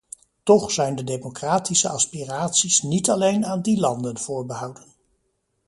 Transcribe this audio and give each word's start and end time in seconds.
Toch 0.43 0.71
zijn 0.71 0.95
de 0.95 1.03
democratische 1.03 1.89
aspiraties 1.89 2.81
niet 2.81 3.09
alleen 3.09 3.45
aan 3.45 3.61
die 3.61 3.79
landen 3.79 4.17
voorbehouden. 4.17 4.85